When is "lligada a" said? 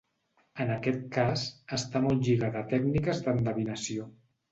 2.29-2.67